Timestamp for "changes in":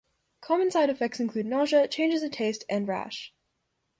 1.87-2.31